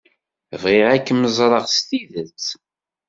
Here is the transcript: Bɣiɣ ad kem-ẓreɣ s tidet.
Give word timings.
Bɣiɣ 0.61 0.87
ad 0.95 1.01
kem-ẓreɣ 1.05 1.65
s 1.75 1.77
tidet. 1.87 2.45